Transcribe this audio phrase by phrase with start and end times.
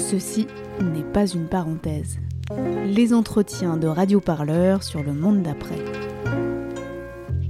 [0.00, 0.46] Ceci
[0.80, 2.18] n'est pas une parenthèse.
[2.86, 5.78] Les entretiens de Radio Parleur sur le monde d'après.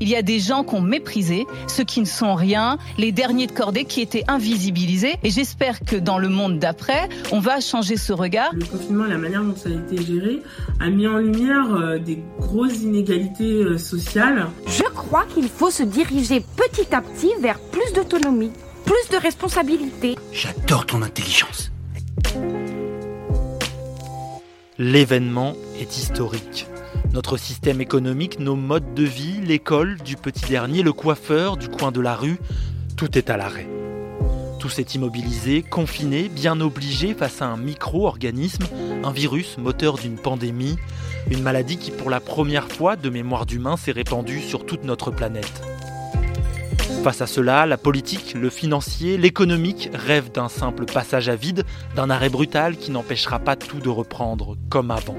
[0.01, 3.53] Il y a des gens qu'on méprisé, ceux qui ne sont rien, les derniers de
[3.53, 5.17] cordée qui étaient invisibilisés.
[5.23, 8.51] Et j'espère que dans le monde d'après, on va changer ce regard.
[8.53, 10.41] Le confinement, la manière dont ça a été géré,
[10.81, 14.49] a mis en lumière euh, des grosses inégalités euh, sociales.
[14.67, 18.53] Je crois qu'il faut se diriger petit à petit vers plus d'autonomie,
[18.85, 20.17] plus de responsabilité.
[20.33, 21.71] J'adore ton intelligence.
[24.79, 26.67] L'événement est historique.
[27.13, 31.93] Notre système économique, nos modes de vie, l'école, du petit dernier, le coiffeur, du coin
[31.93, 32.39] de la rue,
[32.97, 33.69] tout est à l'arrêt.
[34.59, 38.65] Tout s'est immobilisé, confiné, bien obligé face à un micro-organisme,
[39.05, 40.77] un virus moteur d'une pandémie,
[41.31, 45.11] une maladie qui pour la première fois de mémoire d'humain s'est répandue sur toute notre
[45.11, 45.70] planète.
[47.03, 51.65] Face à cela, la politique, le financier, l'économique rêvent d'un simple passage à vide,
[51.97, 55.17] d'un arrêt brutal qui n'empêchera pas tout de reprendre comme avant.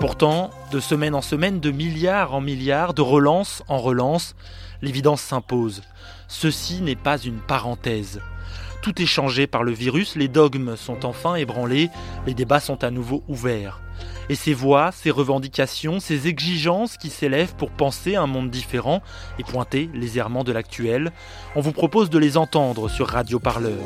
[0.00, 4.34] Pourtant, de semaine en semaine, de milliards en milliards, de relance en relance,
[4.82, 5.82] l'évidence s'impose.
[6.26, 8.20] Ceci n'est pas une parenthèse.
[8.82, 11.90] Tout est changé par le virus, les dogmes sont enfin ébranlés,
[12.26, 13.80] les débats sont à nouveau ouverts.
[14.28, 19.02] Et ces voix, ces revendications, ces exigences qui s'élèvent pour penser un monde différent
[19.38, 21.12] et pointer les errements de l'actuel,
[21.56, 23.78] on vous propose de les entendre sur Radio Parleur.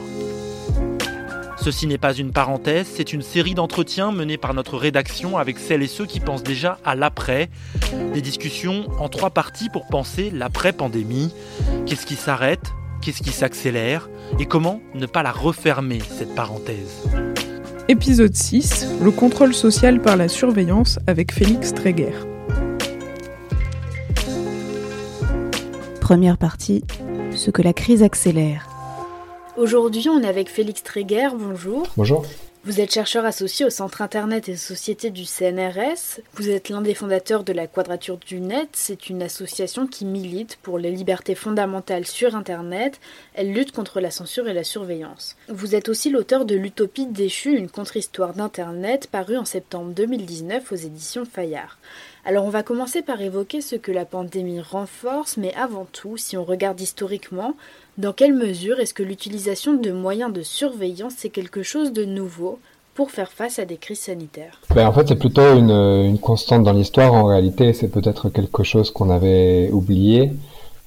[1.57, 5.83] Ceci n'est pas une parenthèse, c'est une série d'entretiens menés par notre rédaction avec celles
[5.83, 7.51] et ceux qui pensent déjà à l'après.
[8.13, 11.33] Des discussions en trois parties pour penser l'après-pandémie.
[11.87, 12.73] Qu'est-ce qui s'arrête?
[13.03, 14.09] Qu'est-ce qui s'accélère
[14.39, 17.03] Et comment ne pas la refermer, cette parenthèse
[17.89, 22.13] Épisode 6 Le contrôle social par la surveillance avec Félix Tréguer.
[26.01, 26.85] Première partie
[27.33, 28.69] Ce que la crise accélère.
[29.57, 31.27] Aujourd'hui, on est avec Félix Tréguer.
[31.37, 31.89] Bonjour.
[31.97, 32.25] Bonjour.
[32.65, 36.21] Vous êtes chercheur associé au Centre Internet et Société du CNRS.
[36.35, 38.69] Vous êtes l'un des fondateurs de la Quadrature du Net.
[38.75, 43.01] C'est une association qui milite pour les libertés fondamentales sur Internet.
[43.35, 45.35] Elle lutte contre la censure et la surveillance.
[45.49, 50.77] Vous êtes aussi l'auteur de L'Utopie déchue, une contre-histoire d'Internet, paru en septembre 2019 aux
[50.77, 51.79] éditions Fayard.
[52.25, 56.37] Alors on va commencer par évoquer ce que la pandémie renforce, mais avant tout, si
[56.37, 57.55] on regarde historiquement,
[57.99, 62.61] dans quelle mesure est-ce que l'utilisation de moyens de surveillance est quelque chose de nouveau
[62.95, 64.61] pour faire face à des crises sanitaires?
[64.73, 67.13] Ben, En fait, c'est plutôt une, constante dans l'histoire.
[67.13, 70.33] En réalité, c'est peut-être quelque chose qu'on avait oublié.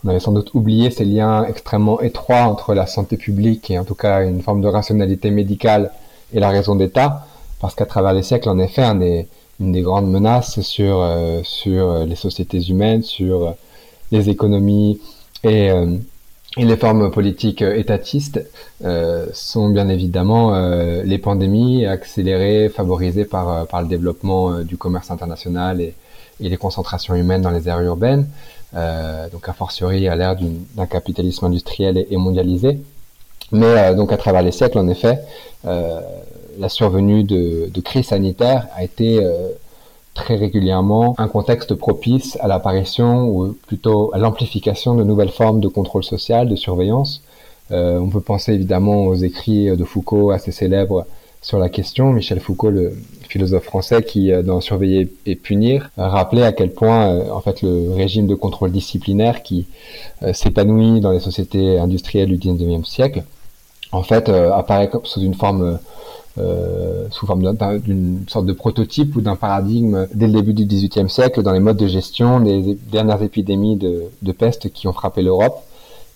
[0.05, 3.83] On avait sans doute oublié ces liens extrêmement étroits entre la santé publique et en
[3.83, 5.91] tout cas une forme de rationalité médicale
[6.33, 7.25] et la raison d'État.
[7.59, 9.27] Parce qu'à travers les siècles, en effet, un des,
[9.59, 13.55] une des grandes menaces sur, euh, sur les sociétés humaines, sur
[14.11, 14.99] les économies
[15.43, 15.97] et, euh,
[16.57, 18.39] et les formes politiques euh, étatistes
[18.83, 25.11] euh, sont bien évidemment euh, les pandémies accélérées, favorisées par, par le développement du commerce
[25.11, 25.93] international et,
[26.39, 28.27] et, les concentrations humaines dans les aires urbaines,
[29.31, 30.35] donc a fortiori à l'ère
[30.75, 32.79] d'un capitalisme industriel et, et mondialisé.
[33.51, 35.19] Mais donc à travers les siècles, en effet,
[36.57, 39.19] la survenue de, de crises sanitaires a été
[40.13, 45.67] très régulièrement un contexte propice à l'apparition ou plutôt à l'amplification de nouvelles formes de
[45.67, 47.21] contrôle social, de surveillance.
[47.71, 51.05] Euh, on peut penser évidemment aux écrits de Foucault assez célèbres
[51.41, 52.11] sur la question.
[52.11, 52.97] Michel Foucault, le
[53.29, 57.61] philosophe français qui, euh, dans Surveiller et punir, rappelait à quel point, euh, en fait,
[57.61, 59.67] le régime de contrôle disciplinaire qui
[60.23, 63.23] euh, s'épanouit dans les sociétés industrielles du 19e siècle,
[63.91, 65.79] en fait, apparaît sous une forme
[66.37, 71.09] euh, sous forme d'une sorte de prototype ou d'un paradigme dès le début du XVIIIe
[71.09, 75.63] siècle dans les modes de gestion des dernières épidémies de, peste qui ont frappé l'Europe.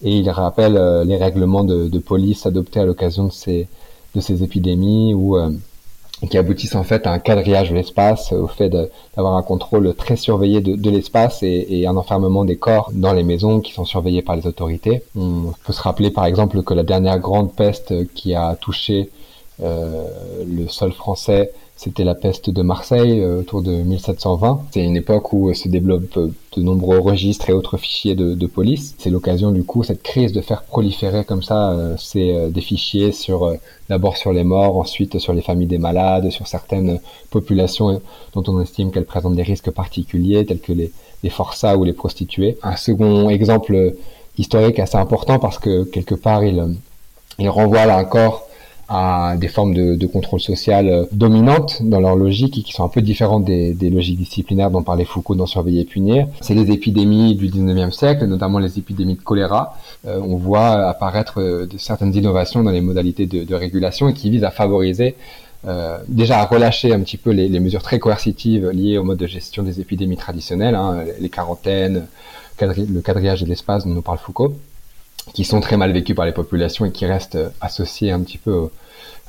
[0.03, 3.67] Et il rappelle euh, les règlements de, police adoptés à l'occasion de ces,
[4.13, 5.51] de ces épidémies ou euh,
[6.29, 10.17] qui aboutissent en fait à un quadrillage de l'espace, au fait d'avoir un contrôle très
[10.17, 14.35] surveillé de, l'espace et, un enfermement des corps dans les maisons qui sont surveillées par
[14.35, 15.01] les autorités.
[15.15, 19.09] On peut se rappeler par exemple que la dernière grande peste qui a touché
[19.61, 24.63] le sol français, c'était la peste de Marseille euh, autour de 1720.
[24.71, 28.95] C'est une époque où se développent de nombreux registres et autres fichiers de, de police.
[28.97, 33.13] C'est l'occasion du coup cette crise de faire proliférer comme ça euh, ces, des fichiers
[33.13, 33.55] sur
[33.87, 36.99] d'abord sur les morts, ensuite sur les familles des malades, sur certaines
[37.29, 38.01] populations
[38.33, 40.91] dont on estime qu'elles présentent des risques particuliers tels que les,
[41.23, 42.57] les forçats ou les prostituées.
[42.61, 43.95] Un second exemple
[44.37, 46.75] historique assez important parce que quelque part il,
[47.37, 48.48] il renvoie là encore
[48.89, 52.83] à des formes de, de, contrôle social euh, dominantes dans leur logique et qui sont
[52.83, 56.27] un peu différentes des, des logiques disciplinaires dont parlait Foucault dans Surveiller et punir.
[56.41, 59.77] C'est les épidémies du 19e siècle, notamment les épidémies de choléra.
[60.07, 64.13] Euh, on voit apparaître euh, de certaines innovations dans les modalités de, de, régulation et
[64.13, 65.15] qui visent à favoriser
[66.07, 69.27] déjà à relâcher un petit peu les, les, mesures très coercitives liées au mode de
[69.27, 72.07] gestion des épidémies traditionnelles, hein, les quarantaines,
[72.61, 74.55] le quadrillage de l'espace dont nous parle Foucault,
[75.33, 78.69] qui sont très mal vécus par les populations et qui restent associés un petit peu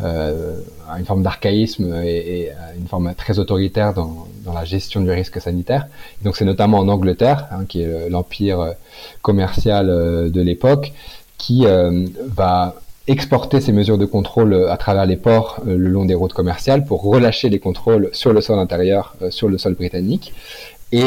[0.02, 5.10] euh, à une forme d'archaïsme et, à une forme très autoritaire dans, la gestion du
[5.10, 5.86] risque sanitaire.
[6.22, 8.74] donc c'est notamment en Angleterre, hein, qui est l'empire
[9.20, 10.92] commercial euh, de l'époque,
[11.36, 12.76] qui euh, va
[13.06, 17.02] exporter ces mesures de contrôle à travers les ports le long des routes commerciales pour
[17.02, 20.32] relâcher les contrôles sur le sol intérieur, sur le sol britannique.
[20.92, 21.04] Et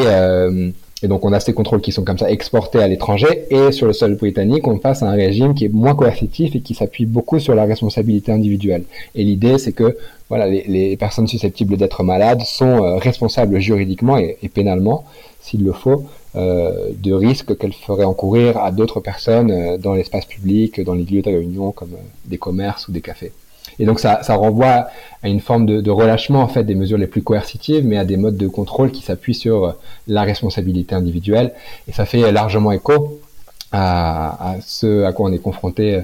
[1.04, 3.86] et donc on a ces contrôles qui sont comme ça exportés à l'étranger et sur
[3.86, 7.04] le sol britannique on passe à un régime qui est moins coercitif et qui s'appuie
[7.04, 8.84] beaucoup sur la responsabilité individuelle.
[9.14, 9.98] Et l'idée c'est que
[10.30, 15.04] voilà les, personnes susceptibles d'être malades sont euh, responsables juridiquement et, pénalement
[15.42, 16.04] s'il le faut
[16.36, 21.04] euh, de risques qu'elles feraient encourir à d'autres personnes euh, dans l'espace public, dans les
[21.04, 23.32] lieux de réunion comme des commerces ou des cafés.
[23.78, 24.88] Et donc ça, ça renvoie
[25.22, 28.04] à une forme de, de, relâchement en fait des mesures les plus coercitives, mais à
[28.04, 29.72] des modes de contrôle qui s'appuient sur euh,
[30.06, 31.52] la responsabilité individuelle.
[31.88, 33.20] Et ça fait largement écho
[33.74, 36.02] à, ce à quoi on est confronté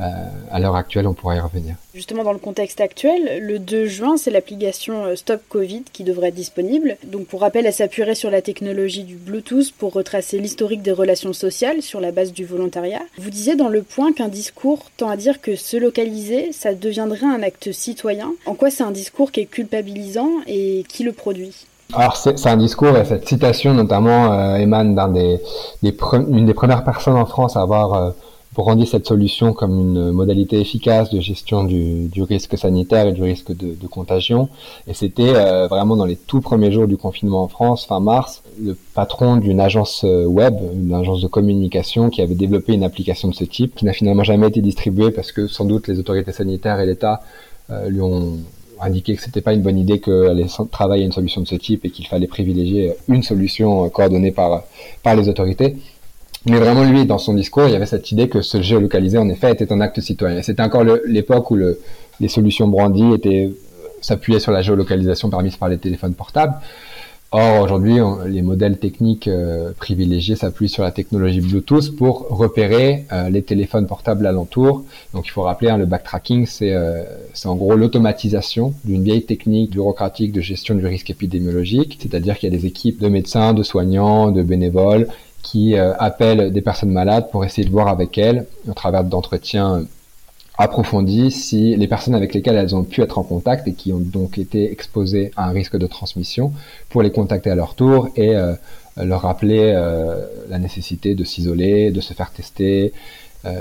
[0.00, 0.04] euh,
[0.50, 1.76] à l'heure actuelle, on pourra y revenir.
[1.94, 6.28] Justement, dans le contexte actuel, le 2 juin, c'est l'application euh, Stop Covid qui devrait
[6.28, 6.96] être disponible.
[7.04, 11.32] Donc, pour rappel, elle s'appuierait sur la technologie du Bluetooth pour retracer l'historique des relations
[11.32, 13.02] sociales sur la base du volontariat.
[13.18, 17.26] Vous disiez dans le point qu'un discours tend à dire que se localiser, ça deviendrait
[17.26, 18.32] un acte citoyen.
[18.46, 21.66] En quoi c'est un discours qui est culpabilisant et qui le produit?
[21.92, 25.40] Alors c'est un discours et cette citation notamment euh, émane d'un des,
[25.82, 25.96] des
[26.28, 28.14] une des premières personnes en France à avoir
[28.54, 33.22] brandit cette solution comme une modalité efficace de gestion du, du risque sanitaire et du
[33.22, 34.48] risque de, de contagion.
[34.86, 38.42] Et c'était euh, vraiment dans les tout premiers jours du confinement en France, fin mars,
[38.60, 43.28] le patron d'une agence euh, web, une agence de communication qui avait développé une application
[43.28, 46.32] de ce type, qui n'a finalement jamais été distribuée parce que sans doute les autorités
[46.32, 47.22] sanitaires et l'État
[47.70, 48.38] euh, lui ont
[48.82, 51.84] indiqué que c'était pas une bonne idée qu'elle allait travailler une solution de ce type
[51.84, 54.64] et qu'il fallait privilégier une solution coordonnée par
[55.02, 55.76] par les autorités.
[56.46, 59.28] Mais vraiment, lui, dans son discours, il y avait cette idée que se géolocaliser, en
[59.28, 60.42] effet, était un acte citoyen.
[60.42, 61.78] C'était encore l'époque où le,
[62.18, 63.50] les solutions brandies étaient
[64.00, 66.54] s'appuyaient sur la géolocalisation permise par les téléphones portables.
[67.34, 67.96] Or, aujourd'hui,
[68.26, 73.86] les modèles techniques euh, privilégiés s'appuient sur la technologie Bluetooth pour repérer euh, les téléphones
[73.86, 74.84] portables alentour.
[75.14, 77.04] Donc, il faut rappeler, hein, le backtracking, c'est euh,
[77.46, 81.98] en gros l'automatisation d'une vieille technique bureaucratique de gestion du risque épidémiologique.
[82.02, 85.08] C'est-à-dire qu'il y a des équipes de médecins, de soignants, de bénévoles
[85.42, 89.84] qui euh, appellent des personnes malades pour essayer de voir avec elles, au travers d'entretiens
[90.58, 94.00] approfondis, si les personnes avec lesquelles elles ont pu être en contact et qui ont
[94.00, 96.52] donc été exposées à un risque de transmission,
[96.90, 98.54] pour les contacter à leur tour et euh,
[98.96, 102.92] leur rappeler euh, la nécessité de s'isoler, de se faire tester,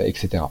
[0.06, 0.44] etc.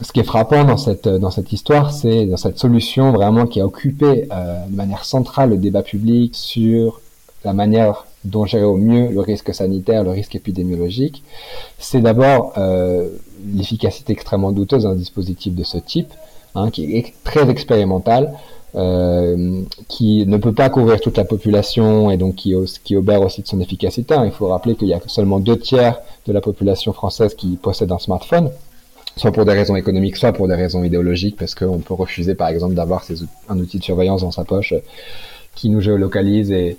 [0.00, 3.60] Ce qui est frappant dans cette dans cette histoire, c'est dans cette solution vraiment qui
[3.60, 4.26] a occupé
[4.70, 7.02] de manière centrale le débat public sur
[7.44, 11.22] la manière dont gérer au mieux le risque sanitaire, le risque épidémiologique,
[11.78, 13.08] c'est d'abord euh,
[13.54, 16.12] l'efficacité extrêmement douteuse d'un dispositif de ce type,
[16.54, 18.32] hein, qui est très expérimental,
[18.76, 23.42] euh, qui ne peut pas couvrir toute la population et donc qui, qui obère aussi
[23.42, 24.14] de son efficacité.
[24.14, 24.26] Hein.
[24.26, 27.90] Il faut rappeler qu'il y a seulement deux tiers de la population française qui possède
[27.90, 28.50] un smartphone
[29.16, 32.48] soit pour des raisons économiques, soit pour des raisons idéologiques, parce qu'on peut refuser par
[32.48, 33.04] exemple d'avoir
[33.48, 34.72] un outil de surveillance dans sa poche
[35.54, 36.78] qui nous géolocalise et,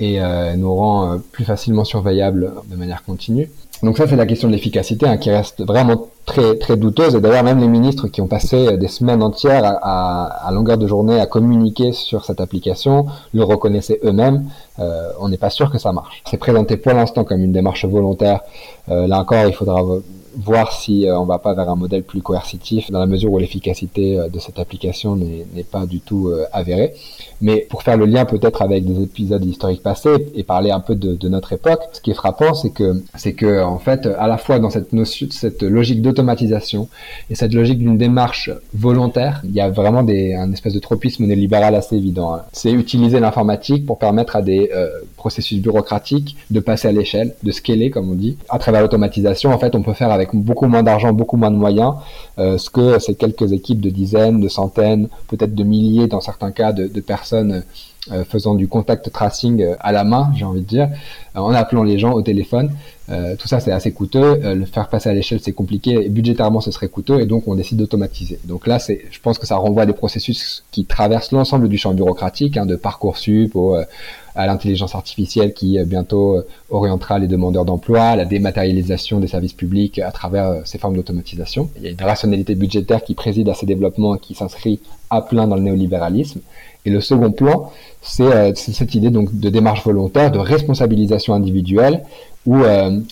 [0.00, 3.50] et euh, nous rend euh, plus facilement surveillables de manière continue.
[3.82, 7.14] Donc ça, c'est la question de l'efficacité hein, qui reste vraiment très très douteuse.
[7.14, 10.78] Et d'ailleurs, même les ministres qui ont passé euh, des semaines entières à, à, longueur
[10.78, 14.48] de journée à communiquer sur cette application le reconnaissaient eux-mêmes.
[14.80, 16.22] Euh, on n'est pas sûr que ça marche.
[16.28, 18.40] C'est présenté pour l'instant comme une démarche volontaire.
[18.88, 19.80] Euh, là encore, il faudra
[20.38, 23.38] voir si euh, on va pas vers un modèle plus coercitif dans la mesure où
[23.38, 26.94] l'efficacité euh, de cette application n'est pas du tout euh, avérée.
[27.40, 30.94] Mais pour faire le lien peut-être avec des épisodes historiques passés et parler un peu
[30.94, 34.28] de, de notre époque, ce qui est frappant, c'est que c'est que en fait, à
[34.28, 36.88] la fois dans cette notion, cette logique d'automatisation
[37.30, 41.24] et cette logique d'une démarche volontaire, il y a vraiment des, un espèce de tropisme
[41.24, 42.34] néolibéral assez évident.
[42.34, 42.42] Hein.
[42.52, 44.70] C'est utiliser l'informatique pour permettre à des
[45.16, 48.36] processus bureaucratiques de passer à l'échelle, de scaler comme on dit.
[48.48, 51.56] À travers l'automatisation, en fait, on peut faire avec beaucoup moins d'argent, beaucoup moins de
[51.56, 51.94] moyens,
[52.38, 56.52] euh, ce que ces quelques équipes de dizaines, de centaines, peut-être de milliers dans certains
[56.52, 57.62] cas de, de personnes
[58.12, 60.88] euh, faisant du contact tracing euh, à la main, j'ai envie de dire,
[61.34, 62.70] en appelant les gens au téléphone.
[63.38, 64.40] tout ça, c'est assez coûteux.
[64.42, 65.92] le faire passer à l'échelle, c'est compliqué.
[66.04, 67.20] Et budgétairement, ce serait coûteux.
[67.20, 68.40] Et donc, on décide d'automatiser.
[68.44, 71.78] Donc là, c'est, je pense que ça renvoie à des processus qui traversent l'ensemble du
[71.78, 73.76] champ bureaucratique, hein, de Parcoursup au,
[74.34, 80.10] à l'intelligence artificielle qui bientôt orientera les demandeurs d'emploi, la dématérialisation des services publics à
[80.10, 81.70] travers ces formes d'automatisation.
[81.76, 85.22] Il y a une rationalité budgétaire qui préside à ces développements et qui s'inscrit à
[85.22, 86.40] plein dans le néolibéralisme.
[86.88, 92.02] Et le second plan, c'est cette idée donc de démarche volontaire, de responsabilisation individuelle,
[92.46, 92.62] où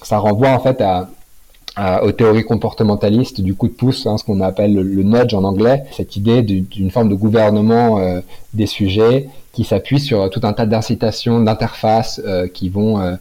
[0.03, 4.41] ça renvoie en fait à, aux théories comportementalistes du coup de pouce, hein, ce qu'on
[4.41, 8.21] appelle le, nudge en anglais, cette idée d'une forme de gouvernement euh,
[8.55, 13.17] des sujets qui s'appuie sur tout un tas d'incitations, d'interfaces euh, qui vont euh,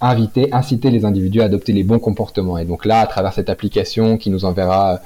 [0.00, 2.58] inviter, inciter les individus à adopter les bons comportements.
[2.58, 5.00] Et donc là, à travers cette application qui nous enverra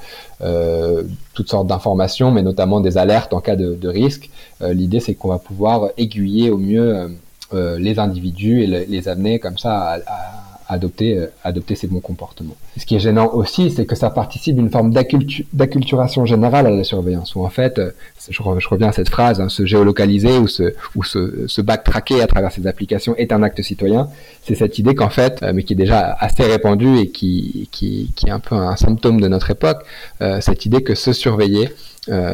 [1.33, 4.29] toutes sortes d'informations, mais notamment des alertes en cas de, risque,
[4.61, 7.15] l'idée c'est qu'on va pouvoir aiguiller au mieux
[7.53, 12.55] les individus et les amener comme ça à adopter, euh, adopter ces bons comportements.
[12.77, 16.83] Ce qui est gênant aussi, c'est que ça participe d'une forme d'acculturation générale à la
[16.83, 17.91] surveillance, où en fait, euh,
[18.29, 22.27] je, reviens à cette phrase, hein, se géolocaliser ou se, ou se, se backtracker à
[22.27, 24.09] travers ces applications est un acte citoyen.
[24.43, 28.11] C'est cette idée qu'en fait, euh, mais qui est déjà assez répandue et qui, qui,
[28.15, 29.85] qui est un peu un symptôme de notre époque,
[30.39, 31.69] cette idée que se surveiller,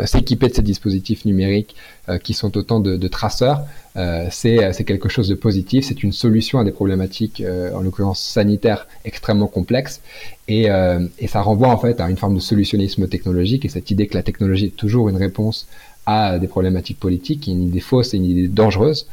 [0.06, 1.76] s'équiper de ces dispositifs numériques
[2.24, 3.66] qui sont autant de, de traceurs,
[3.98, 8.22] euh, c'est quelque chose de positif, c'est une solution à des problématiques, euh, en l'occurrence
[8.22, 10.02] sanitaires, extrêmement complexes,
[10.48, 13.66] et, euh, et, ça renvoie en fait à une forme de solutionnisme technologique.
[13.66, 15.68] Et cette idée que la technologie est toujours une réponse
[16.06, 19.08] à des problématiques politiques, une idée fausse et une idée dangereuse,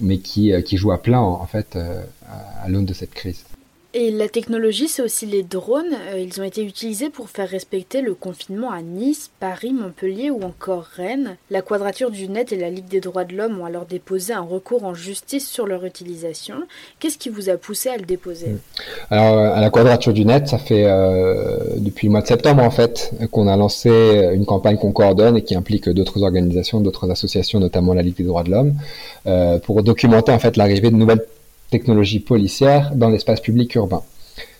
[0.00, 3.44] mais qui, qui joue à plein en, fait à l'aune de cette crise.
[3.92, 5.92] Et la technologie, c'est aussi les drones.
[6.12, 10.44] Euh, ils ont été utilisés pour faire respecter le confinement à Nice, Paris, Montpellier ou
[10.44, 11.36] encore Rennes.
[11.50, 14.42] La Quadrature du Net et la Ligue des droits de l'homme ont alors déposé un
[14.42, 16.54] recours en justice sur leur utilisation.
[17.00, 18.54] Qu'est-ce qui vous a poussé à le déposer
[19.10, 22.62] Alors, euh, à la Quadrature du Net, ça fait euh, depuis le mois de septembre
[22.62, 23.90] en fait qu'on a lancé
[24.32, 28.24] une campagne qu'on coordonne et qui implique d'autres organisations, d'autres associations, notamment la Ligue des
[28.24, 28.74] droits de l'homme,
[29.64, 31.24] pour documenter en fait l'arrivée de nouvelles
[31.70, 34.02] technologies policières dans l'espace public urbain.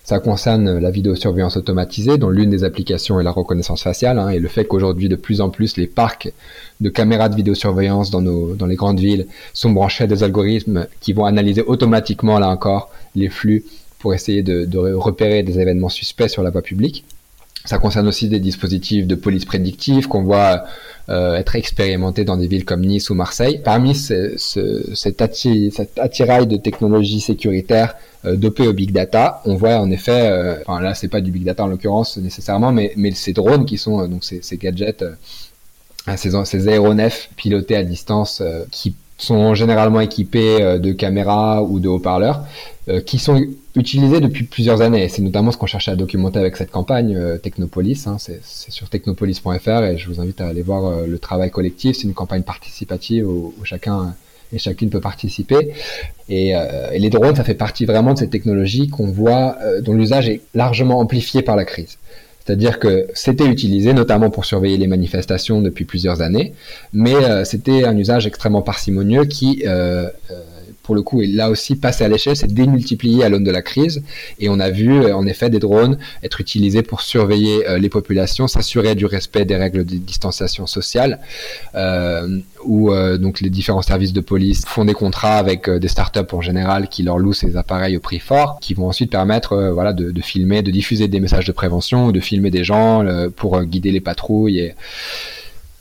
[0.04, 4.38] Ça concerne la vidéosurveillance automatisée, dont l'une des applications est la reconnaissance faciale, hein, et
[4.38, 6.32] le fait qu'aujourd'hui de plus en plus les parcs
[6.80, 10.86] de caméras de vidéosurveillance dans, nos, dans les grandes villes sont branchés à des algorithmes
[11.00, 13.64] qui vont analyser automatiquement, là encore, les flux
[13.98, 17.04] pour essayer de, de repérer des événements suspects sur la voie publique.
[17.64, 20.64] Ça concerne aussi des dispositifs de police prédictive qu'on voit
[21.10, 23.60] euh, être expérimentés dans des villes comme Nice ou Marseille.
[23.64, 29.78] Parmi ce, ce, cet, attirail de technologies sécuritaires euh, dopées au big data, on voit
[29.78, 33.32] en effet, euh, enfin là c'est pas du big data en l'occurrence nécessairement, mais, ces
[33.32, 35.04] drones qui sont donc ces, gadgets,
[36.16, 42.44] ces aéronefs pilotés à distance qui sont généralement équipés de caméras ou de haut-parleurs,
[43.06, 43.40] qui sont
[43.76, 45.08] utilisé depuis plusieurs années.
[45.08, 48.06] C'est notamment ce qu'on cherchait à documenter avec cette campagne euh, Technopolis.
[48.06, 48.16] Hein.
[48.18, 51.96] C'est sur technopolis.fr et je vous invite à aller voir euh, le travail collectif.
[51.96, 54.14] C'est une campagne participative où, chacun
[54.52, 55.72] et chacune peut participer.
[56.28, 60.28] Et, euh, les drones, ça fait partie vraiment de cette technologie qu'on voit, dont l'usage
[60.28, 61.98] est largement amplifié par la crise.
[62.44, 66.52] C'est-à-dire que c'était utilisé notamment pour surveiller les manifestations depuis plusieurs années,
[66.92, 69.62] mais c'était un usage extrêmement parcimonieux qui
[70.90, 73.62] pour le coup, est là aussi passé à l'échelle, c'est démultiplié à l'aune de la
[73.62, 74.02] crise.
[74.40, 77.88] Et on a vu, euh, en effet, des drones être utilisés pour surveiller euh, les
[77.88, 81.20] populations, s'assurer du respect des règles de distanciation sociale,
[81.76, 86.40] euh, où donc les différents services de police font des contrats avec des startups en
[86.40, 90.10] général qui leur louent ces appareils au prix fort, qui vont ensuite permettre, voilà, de,
[90.10, 93.06] de, filmer, de diffuser des messages de prévention, de filmer des gens
[93.36, 94.74] pour guider les patrouilles et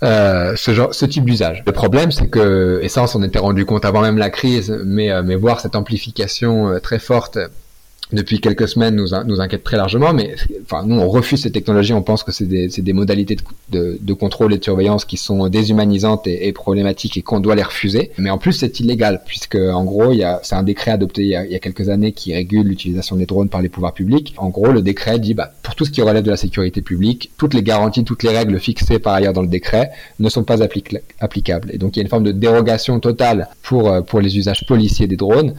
[0.01, 1.63] euh, ce, genre, ce type d'usage.
[1.65, 4.77] Le problème, c'est que, et ça on s'en était rendu compte avant même la crise,
[4.86, 7.38] mais, euh, mais voir cette amplification euh, très forte
[8.11, 11.93] depuis quelques semaines nous, nous inquiète très largement, mais enfin, nous, on refuse ces technologies,
[11.93, 15.17] on pense que c'est des, des, modalités de, de, de, contrôle et de surveillance qui
[15.17, 18.11] sont déshumanisantes et, et problématiques et qu'on doit les refuser.
[18.17, 20.11] Mais en plus, c'est illégal, puisque en gros,
[20.41, 23.15] c'est un décret adopté il y a, il y a quelques années qui régule l'utilisation
[23.15, 24.33] des drones par les pouvoirs publics.
[24.37, 27.31] En gros, le décret dit, bah, pour tout ce qui relève de la sécurité publique,
[27.37, 30.63] toutes les garanties, toutes les règles fixées par ailleurs dans le décret ne sont pas
[30.63, 31.69] applicables.
[31.71, 34.65] Et donc, il y a une forme de dérogation totale pour, euh, pour les usages
[34.65, 35.53] policiers des drones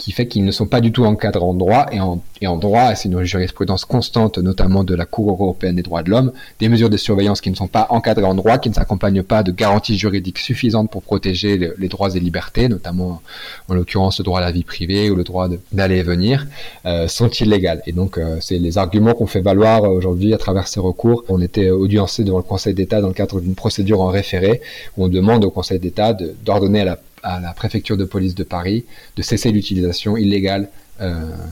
[0.00, 2.94] qui fait qu'ils ne sont pas du tout encadrés en droit et en, et droit,
[2.94, 6.88] c'est une jurisprudence constante, notamment de la Cour européenne des droits de l'homme, des mesures
[6.88, 9.98] de surveillance qui ne sont pas encadrées en droit, qui ne s'accompagnent pas de garanties
[9.98, 13.20] juridiques suffisantes pour protéger les, droits et libertés, notamment
[13.68, 16.46] en l'occurrence le droit à la vie privée ou le droit d'aller et venir,
[16.86, 17.82] euh, sont illégales.
[17.86, 21.24] Et donc euh, c'est les arguments qu'on fait valoir aujourd'hui à travers ces recours.
[21.28, 24.62] On était audiencé devant le Conseil d'État dans le cadre d'une procédure en référé
[24.96, 28.44] où on demande au Conseil d'État d'ordonner à la à la préfecture de police de
[28.44, 28.84] Paris
[29.16, 30.68] de cesser l'utilisation illégale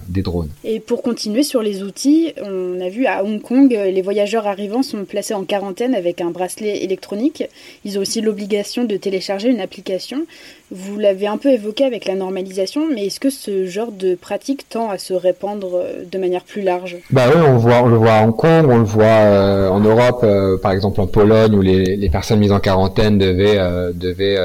[0.09, 0.51] des drones.
[0.65, 4.83] Et pour continuer sur les outils, on a vu à Hong Kong, les voyageurs arrivants
[4.83, 7.45] sont placés en quarantaine avec un bracelet électronique.
[7.85, 10.27] Ils ont aussi l'obligation de télécharger une application.
[10.71, 14.69] Vous l'avez un peu évoqué avec la normalisation, mais est-ce que ce genre de pratique
[14.69, 16.99] tend à se répandre euh, de manière plus large?
[17.11, 19.81] Bah oui, on, voit, on le voit à Hong Kong, on le voit euh, en
[19.81, 23.59] Europe, euh, par exemple en Pologne, où les, les, personnes mises en quarantaine devaient,
[23.95, 24.39] devaient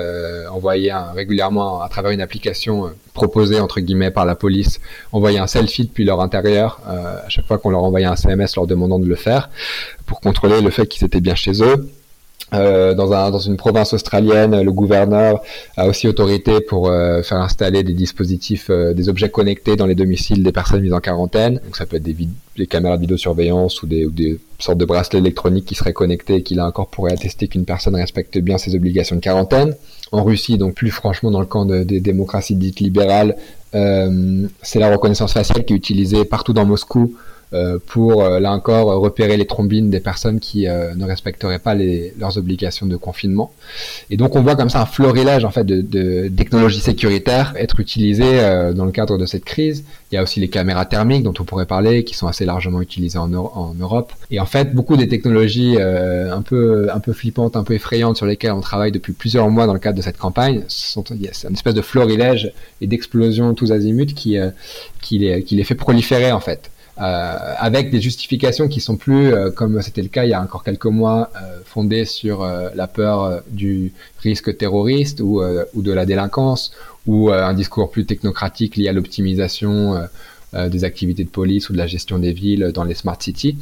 [0.50, 4.80] envoyer un, régulièrement à travers une application proposée entre guillemets par la police,
[5.12, 8.68] envoyer un selfie depuis leur intérieur à chaque fois qu'on leur envoyait un SMS leur
[8.68, 9.50] demandant de le faire
[10.06, 11.90] pour contrôler le fait qu'ils étaient bien chez eux.
[12.54, 15.42] Euh, dans, un, dans une province australienne, le gouverneur
[15.76, 19.96] a aussi autorité pour euh, faire installer des dispositifs, euh, des objets connectés dans les
[19.96, 21.60] domiciles des personnes mises en quarantaine.
[21.64, 25.18] Donc ça peut être des, caméras de vidéosurveillance ou des, ou des sortes de bracelets
[25.18, 28.76] électroniques qui seraient connectés et qui là encore pourraient attester qu'une personne respecte bien ses
[28.76, 29.76] obligations de quarantaine.
[30.12, 33.36] En Russie, donc plus franchement dans le camp des démocraties dites libérales,
[33.74, 37.43] c'est la reconnaissance faciale qui est utilisée partout dans Moscou euh,
[37.86, 42.14] pour, euh, là encore, repérer les trombines des personnes qui euh, ne respecteraient pas les,
[42.20, 43.52] leurs obligations de confinement.
[44.10, 47.80] Et donc on voit comme ça un florilège en fait de, de technologies sécuritaires être
[47.80, 48.40] utilisées
[48.76, 49.84] dans le cadre de cette crise.
[50.12, 52.82] Il y a aussi les caméras thermiques dont on pourrait parler, qui sont assez largement
[52.82, 54.14] utilisées en, en Europe.
[54.32, 58.26] Et en fait, beaucoup des technologies un peu un peu flippantes, un peu effrayantes sur
[58.26, 61.54] lesquelles on travaille depuis plusieurs mois dans le cadre de cette campagne, sont, c'est une
[61.54, 64.38] espèce de florilège et d'explosion tous azimuts qui
[65.02, 66.72] qui les, qui les fait proliférer en fait.
[67.02, 70.42] Euh, avec des justifications qui sont plus, euh, comme c'était le cas il y a
[70.42, 75.42] encore quelques mois, euh, fondées sur la peur du risque terroriste ou,
[75.74, 76.72] ou de la délinquance,
[77.08, 80.08] ou un discours plus technocratique lié à l'optimisation
[80.54, 83.58] des activités de police ou de la gestion des villes dans les smart cities,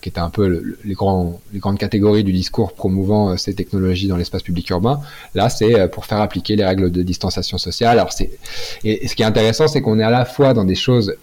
[0.00, 4.16] qui était un peu les, grands, les grandes catégories du discours promouvant ces technologies dans
[4.16, 5.00] l'espace public urbain.
[5.34, 7.98] Là, c'est pour faire appliquer les règles de distanciation sociale.
[7.98, 8.30] Alors, c'est
[8.84, 11.14] et, ce qui est intéressant, c'est qu'on est à la fois dans des choses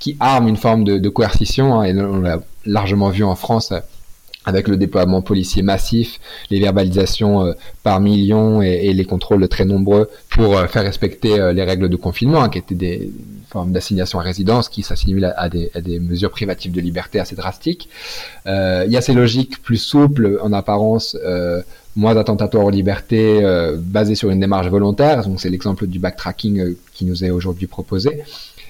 [0.00, 3.72] qui arme une forme de, de coercition, hein, et on l'a largement vu en France
[3.72, 3.80] euh,
[4.44, 7.52] avec le déploiement policier massif, les verbalisations euh,
[7.82, 11.96] par millions et, et, les contrôles très nombreux pour euh, faire respecter les règles de
[11.96, 13.10] confinement, hein, qui étaient des
[13.50, 17.36] formes d'assignation à résidence qui s'assimilent à, des, à, des, mesures privatives de liberté assez
[17.36, 17.88] drastiques.
[18.46, 21.16] Il y a ces logiques plus souples en apparence
[21.98, 25.24] moins attentatoires aux libertés, euh, basées sur une démarche volontaire.
[25.24, 28.22] Donc c'est l'exemple du backtracking qui nous est aujourd'hui proposé.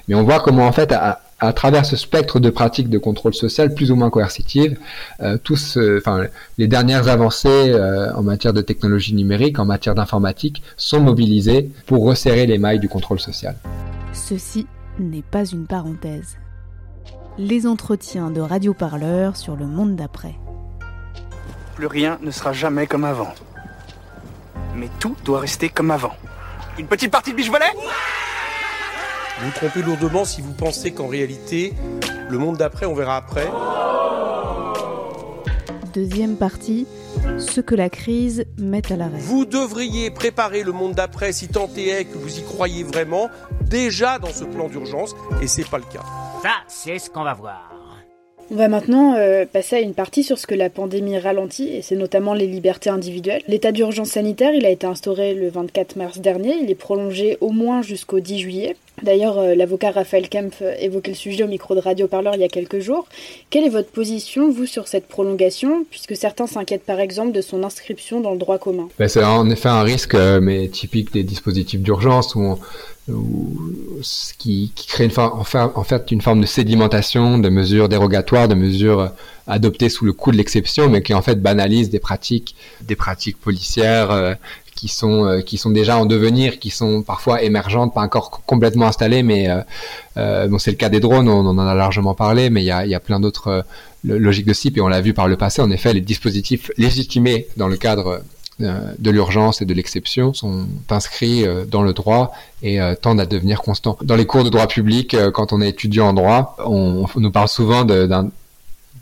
[0.09, 3.35] Mais on voit comment en fait, à, à, travers ce spectre de pratiques de contrôle
[3.35, 4.79] social plus ou moins coercitives,
[5.21, 6.25] euh, tous, euh, enfin,
[6.57, 12.05] les dernières avancées euh, en matière de technologie numérique, en matière d'informatique, sont mobilisées pour
[12.05, 13.57] resserrer les mailles du contrôle social.
[14.13, 14.67] Ceci
[14.99, 16.39] n'est pas une parenthèse.
[17.39, 20.35] Les entretiens de Radio Parleur sur le monde d'après.
[21.77, 23.33] Plus rien ne sera jamais comme avant.
[24.75, 26.15] Mais tout doit rester comme avant.
[26.79, 27.73] Une petite partie de biche volet?
[29.39, 31.73] Vous vous trompez lourdement si vous pensez qu'en réalité,
[32.29, 33.49] le monde d'après, on verra après.
[35.95, 36.87] Deuxième partie,
[37.39, 39.19] ce que la crise met à l'arrêt.
[39.19, 43.31] Vous devriez préparer le monde d'après si tant est que vous y croyez vraiment,
[43.63, 46.05] déjà dans ce plan d'urgence, et c'est pas le cas.
[46.43, 47.68] Ça, c'est ce qu'on va voir.
[48.51, 51.83] On va maintenant euh, passer à une partie sur ce que la pandémie ralentit, et
[51.83, 53.43] c'est notamment les libertés individuelles.
[53.47, 57.51] L'état d'urgence sanitaire, il a été instauré le 24 mars dernier, il est prolongé au
[57.51, 58.77] moins jusqu'au 10 juillet.
[59.03, 62.45] D'ailleurs, euh, l'avocat Raphaël Kempf évoquait le sujet au micro de Radio Parleur il y
[62.45, 63.07] a quelques jours.
[63.51, 67.63] Quelle est votre position, vous, sur cette prolongation, puisque certains s'inquiètent par exemple de son
[67.65, 68.89] inscription dans le droit commun?
[68.99, 72.59] Ben, C'est en effet un risque, euh, mais typique des dispositifs d'urgence, où on
[74.39, 79.11] qui, qui, crée une en, fait, une forme de sédimentation de mesures dérogatoires, de mesures
[79.47, 83.41] adoptées sous le coup de l'exception, mais qui en fait banalise des pratiques, des pratiques
[83.41, 84.35] policières euh,
[84.79, 88.87] qui sont euh, qui sont déjà en devenir, qui sont parfois émergentes, pas encore complètement
[88.87, 89.61] installées, mais euh,
[90.17, 92.95] euh bon c'est le cas des drones, on, en a largement parlé, mais il y
[92.95, 93.65] a, plein d'autres
[94.05, 95.61] logiques de type et on l'a vu par le passé.
[95.63, 98.19] En effet, les dispositifs légitimés dans le cadre euh,
[98.61, 103.27] de l'urgence et de l'exception sont inscrits euh, dans le droit et euh, tendent à
[103.27, 103.97] devenir constants.
[104.03, 107.49] Dans les cours de droit public, quand on est étudiant en droit, on, nous parle
[107.49, 108.09] souvent de,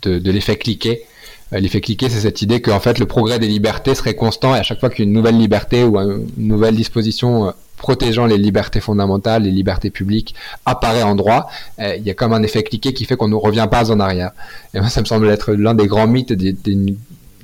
[0.03, 1.05] de, l'effet cliquet.
[1.51, 4.63] L'effet cliquet, c'est cette idée qu'en fait le progrès des libertés serait constant et à
[4.63, 9.89] chaque fois qu'une nouvelle liberté ou une nouvelle disposition protégeant les libertés fondamentales, les libertés
[9.89, 11.47] publiques apparaît en droit,
[11.79, 14.31] il y a comme un effet cliquet qui fait qu'on ne revient pas en arrière.
[14.73, 16.55] Et moi, ça me semble être l'un des grands mythes des,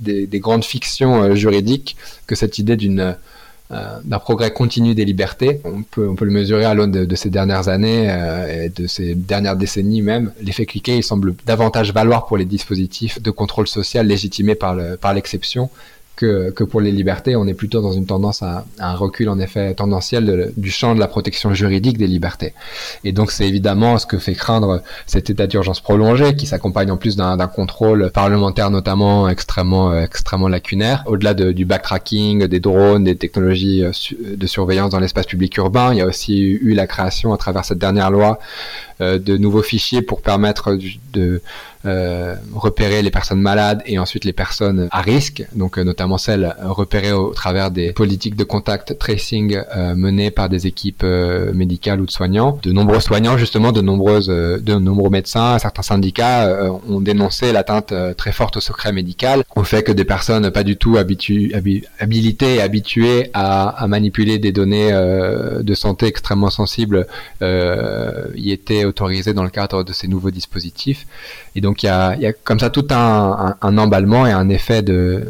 [0.03, 1.95] des, grandes fictions euh, juridiques
[2.27, 3.15] que cette idée d'une
[3.71, 5.61] euh, d'un progrès continu des libertés.
[5.63, 9.55] On peut, le mesurer à l'aune de, ces dernières années euh, et de ces dernières
[9.55, 10.31] décennies même.
[10.41, 15.69] L'effet cliquet, il semble davantage valoir pour les dispositifs de contrôle social légitimés par l'exception
[16.15, 19.39] que, que pour les libertés, on est plutôt dans une tendance à, un recul en
[19.39, 22.53] effet tendanciel du champ de la protection juridique des libertés.
[23.03, 26.97] Et donc c'est évidemment ce que fait craindre cet état d'urgence prolongé qui s'accompagne en
[26.97, 31.03] plus d'un contrôle parlementaire notamment extrêmement euh, extrêmement lacunaire.
[31.07, 33.91] Au-delà de, du backtracking, des drones, des technologies euh,
[34.35, 37.65] de surveillance dans l'espace public urbain, il y a aussi eu la création à travers
[37.65, 38.39] cette dernière loi
[39.01, 40.77] euh, de nouveaux fichiers pour permettre
[41.13, 41.41] de
[41.85, 46.55] euh, repérer les personnes malades et ensuite les personnes à risque, donc euh, notamment celles
[46.61, 52.05] repérées au, travers des politiques de contact tracing euh, menées par des équipes médicales ou
[52.05, 52.57] de soignants.
[52.63, 58.31] De nombreux soignants, justement, de nombreuses, de nombreux médecins, certains syndicats ont dénoncé l'atteinte très
[58.31, 63.29] forte au secret médical, au fait que des personnes pas du tout habilitées et habituées
[63.33, 67.07] à, à, manipuler des données de santé extrêmement sensibles
[67.41, 71.05] y étaient autorisées dans le cadre de ces nouveaux dispositifs.
[71.55, 75.25] Et donc il y a, comme ça tout un, emballement et un effet de,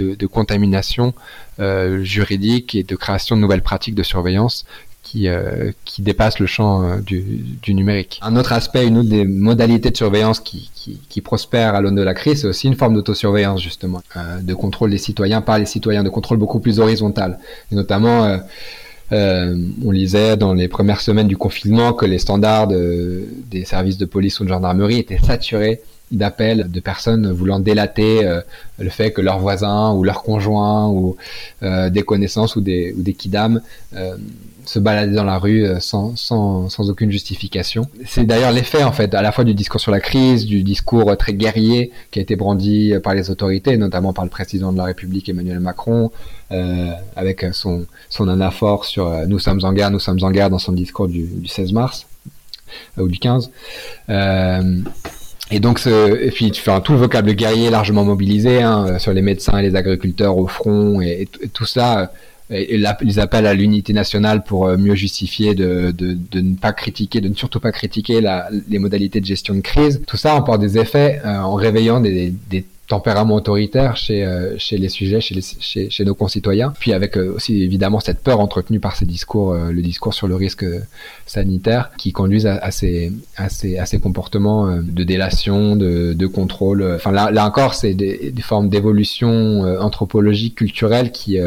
[0.00, 1.14] euh, contamination
[1.60, 4.66] euh, juridique et de création de nouvelles pratiques de surveillance
[5.02, 8.18] qui, euh, qui dépassent le champ du, numérique.
[8.22, 10.70] Un autre aspect, une autre des modalités de surveillance qui,
[11.08, 14.02] qui, prospère à l'aune de la crise, c'est aussi une forme d'autosurveillance justement,
[14.42, 17.38] de contrôle des citoyens par les citoyens, de contrôle beaucoup plus horizontal,
[17.70, 18.40] notamment
[19.12, 24.06] euh, on lisait dans les premières semaines du confinement que les standards des services de
[24.06, 28.40] police ou de gendarmerie étaient saturés d'appels de personnes voulant délater euh,
[28.78, 31.16] le fait que leurs voisins ou leurs conjoints ou
[31.62, 33.60] euh, des connaissances ou des, ou des kidams
[34.64, 37.86] se balader dans la rue euh, sans, sans, aucune justification.
[38.06, 41.16] C'est d'ailleurs l'effet en fait à la fois du discours sur la crise, du discours
[41.16, 44.84] très guerrier qui a été brandi par les autorités, notamment par le président de la
[44.84, 46.10] République Emmanuel Macron,
[46.52, 50.50] euh, avec son, son anaphore sur euh, Nous sommes en guerre, nous sommes en guerre
[50.50, 52.06] dans son discours du, du 16 mars
[52.98, 53.50] euh, ou du 15.
[54.10, 54.80] Euh,
[55.50, 59.22] et donc, ce, et puis, un tout le vocable guerrier largement mobilisé hein, sur les
[59.22, 62.12] médecins et les agriculteurs au front et tout ça
[62.50, 66.72] et, les appels à l'unité nationale pour euh, mieux justifier de, de, de, ne pas
[66.72, 70.02] critiquer, de ne surtout pas critiquer la, les modalités de gestion de crise.
[70.06, 74.76] Tout ça emporte des effets euh, en réveillant des, des tempérament autoritaire chez, euh, chez
[74.76, 75.40] les sujets, chez,
[75.88, 76.74] chez, nos concitoyens.
[76.78, 80.66] Puis avec aussi évidemment cette peur entretenue par ces discours, le discours sur le risque
[81.24, 86.26] sanitaire qui conduisent à, à, ces, à, ces, à ces comportements de délation, de, de
[86.26, 86.86] contrôle.
[86.96, 91.38] Enfin là, là encore, c'est des, des formes d'évolution anthropologique, culturelle qui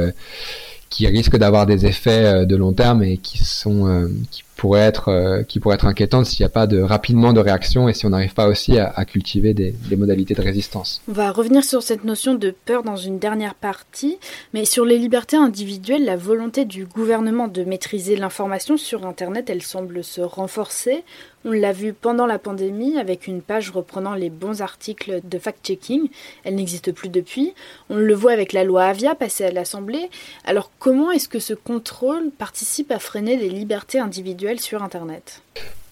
[0.89, 4.82] qui risquent d'avoir des effets euh, de long terme et qui sont euh, qui pourraient
[4.82, 7.93] être euh, qui pourraient être inquiétantes s'il n'y a pas de rapidement de réaction et
[7.93, 11.02] si on n'arrive pas aussi à, cultiver des, modalités de résistance.
[11.08, 14.17] On va revenir sur cette notion de peur dans une dernière partie,
[14.54, 19.62] mais sur les libertés individuelles, la volonté du gouvernement de maîtriser l'information sur Internet, elle
[19.62, 21.04] semble se renforcer.
[21.46, 26.10] On l'a vu pendant la pandémie avec une page reprenant les bons articles de fact-checking.
[26.43, 27.54] Elle n'existe plus depuis.
[27.89, 30.10] On le voit avec la loi Avia passée à l'Assemblée.
[30.43, 35.42] Alors comment est-ce que ce contrôle participe à freiner les libertés individuelles sur Internet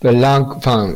[0.04, 0.94] Là, enfin,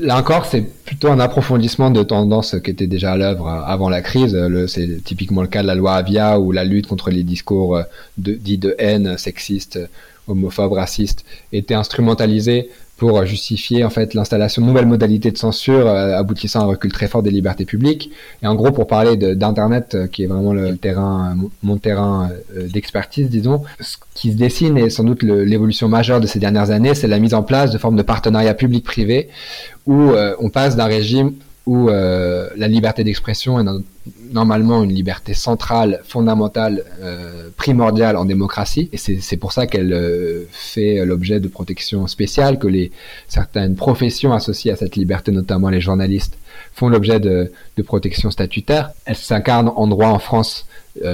[0.00, 4.02] là encore, c'est plutôt un approfondissement de tendances qui étaient déjà à l'œuvre avant la
[4.02, 4.38] crise.
[4.68, 7.80] C'est typiquement le cas de la loi Avia ou la lutte contre les discours
[8.18, 9.80] dits de haine, sexistes,
[10.28, 12.70] homophobes, racistes, était instrumentalisée
[13.02, 16.92] pour justifier en fait l'installation de nouvelles modalités de censure euh, aboutissant à un recul
[16.92, 18.12] très fort des libertés publiques.
[18.44, 22.68] Et en gros, pour parler d'internet, euh, qui est vraiment le terrain, mon terrain euh,
[22.68, 26.94] d'expertise, disons, ce qui se dessine et sans doute l'évolution majeure de ces dernières années,
[26.94, 29.30] c'est la mise en place de formes de partenariats public-privé
[29.86, 31.32] où on passe d'un régime
[31.66, 33.82] où euh, la liberté d'expression est
[34.32, 40.44] normalement une liberté centrale, fondamentale, euh, primordiale en démocratie, et c'est pour ça qu'elle euh,
[40.50, 42.90] fait l'objet de protection spéciale, que les
[43.28, 46.36] certaines professions associées à cette liberté, notamment les journalistes,
[46.74, 48.90] font l'objet de, de protection statutaire.
[49.04, 50.66] Elle s'incarne en droit en France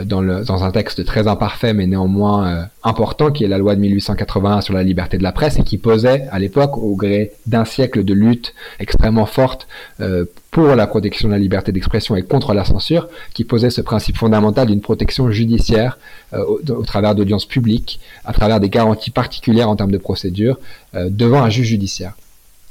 [0.05, 3.77] dans, le, dans, un texte très imparfait mais néanmoins euh, important qui est la loi
[3.77, 7.33] de 1881 sur la liberté de la presse et qui posait à l'époque au gré
[7.47, 9.69] d'un siècle de lutte extrêmement forte
[10.01, 13.81] euh, pour la protection de la liberté d'expression et contre la censure qui posait ce
[13.81, 15.99] principe fondamental d'une protection judiciaire
[16.33, 20.59] au, au, travers d'audiences publiques à travers des garanties particulières en termes de procédure
[20.95, 22.15] devant un juge judiciaire.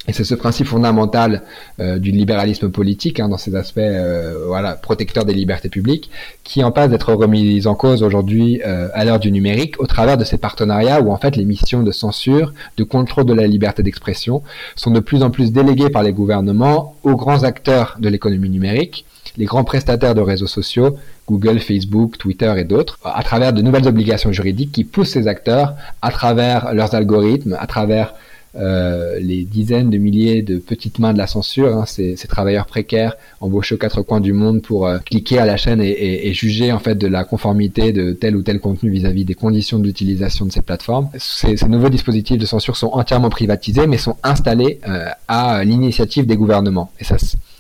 [0.08, 1.44] Et c'est ce principe fondamental
[1.80, 6.10] euh, du libéralisme politique, hein, dans ses aspects euh, voilà, protecteurs des libertés publiques,
[6.46, 10.18] qui en passe d'être remis en cause aujourd'hui euh, à l'heure du numérique au travers
[10.18, 13.84] de ces partenariats où en fait les missions de censure, de contrôle de la liberté
[13.84, 14.44] d'expression
[14.78, 19.06] sont de plus en plus déléguées par les gouvernements aux grands acteurs de l'économie numérique,
[19.36, 23.88] les grands prestataires de réseaux sociaux, Google, Facebook, Twitter et d'autres, à travers de nouvelles
[23.88, 28.14] obligations juridiques qui poussent ces acteurs, à travers leurs algorithmes, à travers
[28.58, 33.16] euh, les dizaines de milliers de petites mains de la censure, hein, ces, travailleurs précaires
[33.40, 36.80] embauchés aux quatre coins du monde pour euh, cliquer à la chaîne et, juger en
[36.80, 40.62] fait de la conformité de tel ou tel contenu vis-à-vis des conditions d'utilisation de ces
[40.62, 41.10] plateformes.
[41.18, 46.36] Ces, nouveaux dispositifs de censure sont entièrement privatisés, mais sont installés euh, à l'initiative des
[46.36, 46.92] gouvernements.
[47.00, 47.18] Et ça,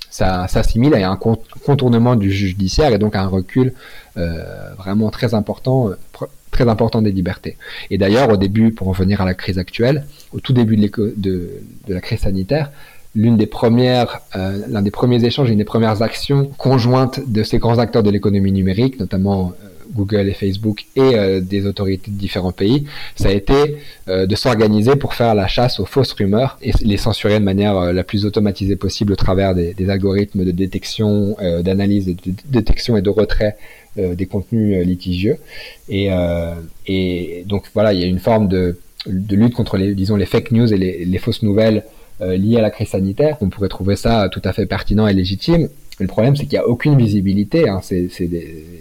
[0.10, 1.16] ça s'assimile à un
[1.66, 3.74] contournement du judiciaire et donc à un recul
[4.80, 5.92] vraiment très important
[6.58, 7.56] très important des libertés.
[7.92, 11.50] Et d'ailleurs, au début, pour en venir à la crise actuelle, au tout début de,
[11.88, 12.72] la crise sanitaire,
[13.14, 17.60] l'une des premières, euh, l'un des premiers échanges, une des premières actions conjointes de ces
[17.60, 22.18] grands acteurs de l'économie numérique, notamment euh, Google et Facebook et euh, des autorités de
[22.18, 26.72] différents pays, ça a été de s'organiser pour faire la chasse aux fausses rumeurs et
[26.82, 32.06] les censurer de manière la plus automatisée possible au travers des algorithmes de détection, d'analyse,
[32.06, 32.16] de
[32.60, 33.58] détection et de retrait
[33.98, 35.38] des contenus litigieux.
[35.90, 36.10] Et,
[36.88, 40.26] et donc voilà, il y a une forme de, de lutte contre les, disons, les
[40.26, 41.84] fake news et les, les fausses nouvelles
[42.20, 43.38] liées à la crise sanitaire.
[43.42, 45.70] On pourrait trouver ça tout à fait pertinent et légitime.
[46.00, 47.82] Le problème, c'est qu'il n'y a aucune visibilité hein,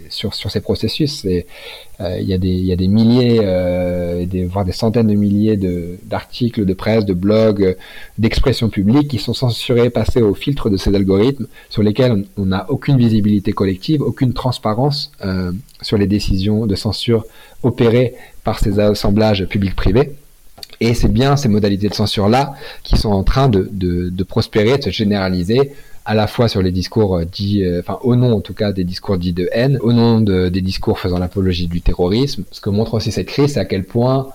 [0.09, 1.25] sur, ces processus.
[1.25, 5.57] Euh, il, y a des, milliers, euh, voire des centaines de milliers
[6.03, 7.75] d'articles de presse, de blogs,
[8.19, 12.69] d'expressions publiques qui sont censurés, passés au filtre de ces algorithmes, sur lesquels on n'a
[12.69, 15.51] aucune visibilité collective, aucune transparence euh,
[15.81, 17.25] sur les décisions de censure
[17.63, 20.11] opérées par ces assemblages publics-privés.
[20.79, 22.53] Et c'est bien ces modalités de censure-là
[22.83, 25.71] qui sont en train de, de prospérer, de se généraliser
[26.07, 28.71] à la fois sur les discours euh, dits, euh, enfin au nom en tout cas
[28.71, 32.45] des discours dits de haine, au nom de, des discours faisant l'apologie du terrorisme.
[32.51, 34.29] Ce que montre aussi cette crise, c'est à quel point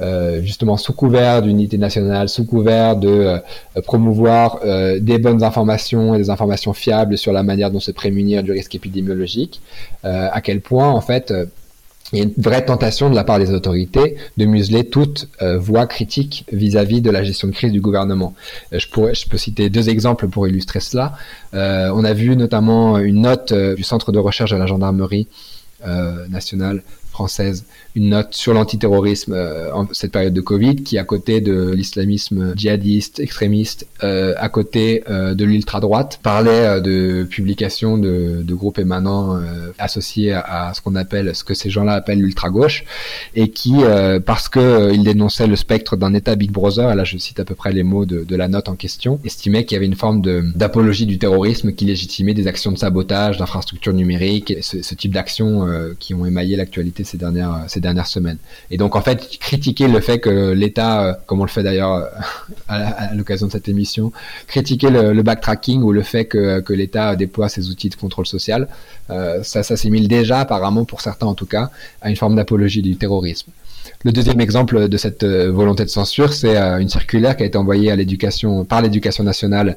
[0.00, 3.36] euh, justement sous couvert d'unité nationale, sous couvert de
[3.84, 4.60] promouvoir
[5.00, 8.74] des bonnes informations et des informations fiables sur la manière dont se prémunir du risque
[8.74, 9.60] épidémiologique,
[10.02, 11.32] à quel point en fait
[12.12, 15.58] il y a une vraie tentation de la part des autorités de museler toute euh,
[15.58, 18.34] voix critique vis-à-vis de la gestion de crise du gouvernement.
[18.72, 21.14] Euh, je, pourrais, peux citer deux exemples pour illustrer cela.
[21.54, 25.28] Euh, on a vu notamment une note du Centre de recherche de la gendarmerie
[26.28, 31.40] nationale française une note sur l'antiterrorisme euh, en cette période de Covid, qui à côté
[31.40, 38.54] de l'islamisme djihadiste, extrémiste, euh, à côté euh, de l'ultra-droite, parlait de publications de, de
[38.54, 39.38] groupes émanants
[39.78, 42.84] associés à, ce qu'on appelle, ce que ces gens-là appellent l'ultra-gauche,
[43.34, 43.74] et qui,
[44.24, 47.54] parce que il dénonçait le spectre d'un État Big Brother, là je cite à peu
[47.54, 50.22] près les mots de, la note en question, estimait qu'il y avait une forme
[50.54, 55.66] d'apologie du terrorisme qui légitimait des actions de sabotage d'infrastructures numériques, ce type d'actions
[55.98, 58.38] qui ont émaillé l'actualité ces dernières, ces dernières semaines.
[58.70, 61.92] Et donc en fait, critiquer le fait que l'État, euh, comme on le fait d'ailleurs
[61.92, 62.04] euh,
[62.68, 64.12] à, l'occasion de cette émission,
[64.46, 68.68] critiquer le, backtracking ou le fait que, que l'État déploie ses outils de contrôle social,
[69.10, 72.96] euh, ça s'assimile déjà apparemment, pour certains en tout cas, à une forme d'apologie du
[72.96, 73.50] terrorisme.
[74.04, 77.90] Le deuxième exemple de cette volonté de censure, c'est une circulaire qui a été envoyée
[77.90, 79.76] à l'éducation par l'éducation nationale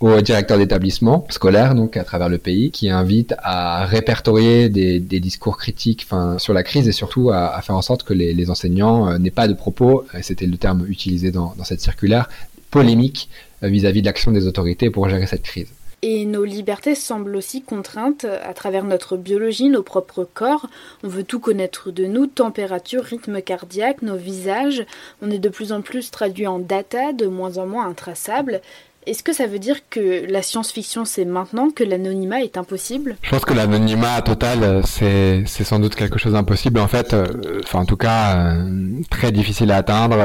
[0.00, 5.56] au directeur d'établissement scolaire, donc à travers le pays, qui invite à répertorier des, discours
[5.56, 6.06] critiques
[6.38, 9.48] sur la crise et surtout à, faire en sorte que les, enseignants euh, n'aient pas
[9.48, 12.28] de propos, c'était le terme utilisé dans, cette circulaire,
[12.70, 13.28] polémique
[13.62, 15.68] euh, vis-à-vis de l'action des autorités pour gérer cette crise.
[16.02, 20.66] Et nos libertés semblent aussi contraintes à travers notre biologie, nos propres corps.
[21.02, 24.84] On veut tout connaître de nous, température, rythme cardiaque, nos visages.
[25.22, 28.60] On est de plus en plus traduit en data, de moins en moins intraçable.
[29.06, 33.16] Est-ce que ça veut dire que la science-fiction, c'est maintenant que l'anonymat est impossible?
[33.22, 36.80] Je pense que l'anonymat total, euh, c'est, sans doute quelque chose d'impossible.
[36.80, 37.26] En fait, euh,
[37.62, 40.16] enfin, en tout cas, euh, très difficile à atteindre.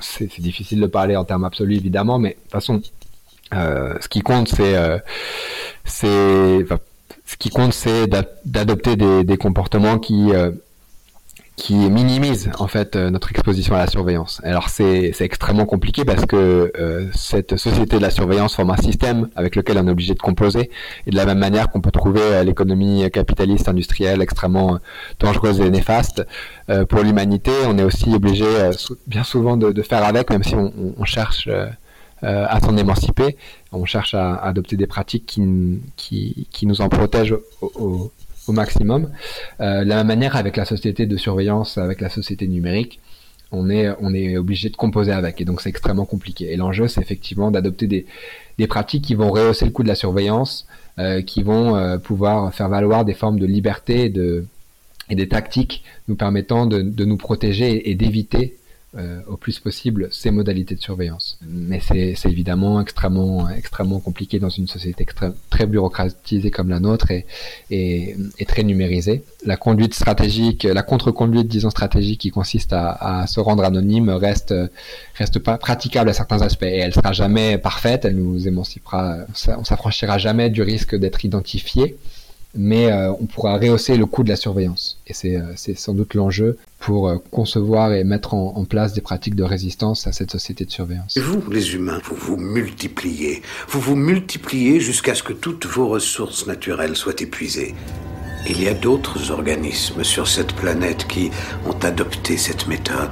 [0.00, 2.82] c'est, difficile de parler en termes absolus, évidemment, mais de toute façon,
[3.52, 4.74] ce qui compte, c'est,
[5.84, 8.08] ce qui compte, c'est
[8.44, 10.32] d'adopter des comportements qui
[11.56, 14.42] qui minimise en fait euh, notre exposition à la surveillance.
[14.44, 19.30] Alors c'est extrêmement compliqué parce que euh, cette société de la surveillance forme un système
[19.36, 20.70] avec lequel on est obligé de composer
[21.06, 24.78] et de la même manière qu'on peut trouver euh, l'économie capitaliste industrielle extrêmement
[25.18, 26.26] dangereuse et néfaste
[26.88, 28.44] pour l'humanité, on est aussi obligé
[29.06, 31.48] bien souvent de, de, faire avec, même si on, on cherche
[32.22, 33.36] à s'en émanciper,
[33.70, 38.12] on cherche à, à, adopter des pratiques qui, qui, qui nous en protègent au, au
[38.46, 39.10] au maximum.
[39.60, 43.00] Euh, la même manière avec la société de surveillance, avec la société numérique,
[43.52, 45.40] on est, on est obligé de composer avec.
[45.40, 46.52] Et donc c'est extrêmement compliqué.
[46.52, 48.06] Et l'enjeu, c'est effectivement d'adopter des,
[48.58, 50.66] des pratiques qui vont rehausser le coût de la surveillance,
[50.98, 54.46] euh, qui vont euh, pouvoir faire valoir des formes de liberté et, de,
[55.10, 58.56] et des tactiques nous permettant de, de nous protéger et d'éviter
[58.98, 61.38] euh, au plus possible ces modalités de surveillance.
[61.46, 65.06] Mais c'est évidemment extrêmement extrêmement compliqué dans une société
[65.50, 67.26] très bureaucratisée comme la nôtre et,
[67.70, 69.22] et, et, très numérisée.
[69.44, 74.54] La conduite stratégique, la contre-conduite disons stratégique qui consiste à, à, se rendre anonyme reste
[75.14, 78.04] reste pas praticable à certains aspects et elle sera jamais parfaite.
[78.04, 79.18] Elle nous émancipera,
[79.58, 81.96] on s'affranchira jamais du risque d'être identifié
[82.56, 84.98] mais euh, on pourra rehausser le coût de la surveillance.
[85.06, 89.00] Et c'est euh, sans doute l'enjeu pour euh, concevoir et mettre en, en, place des
[89.00, 91.16] pratiques de résistance à cette société de surveillance.
[91.16, 93.42] Et vous, les humains, vous vous multipliez.
[93.68, 97.74] Vous vous multipliez jusqu'à ce que toutes vos ressources naturelles soient épuisées.
[98.48, 101.30] Il y a d'autres organismes sur cette planète qui
[101.66, 103.10] ont adopté cette méthode.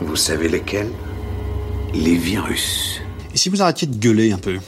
[0.00, 0.90] Vous savez lesquels?
[1.92, 3.00] Les virus.
[3.34, 4.58] Et si vous arrêtiez de gueuler un peu?